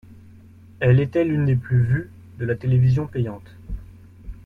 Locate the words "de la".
2.39-2.55